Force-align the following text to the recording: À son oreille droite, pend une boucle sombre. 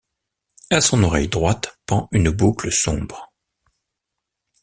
À 0.71 0.81
son 0.81 1.03
oreille 1.03 1.27
droite, 1.27 1.79
pend 1.85 2.09
une 2.11 2.31
boucle 2.31 2.71
sombre. 2.71 3.31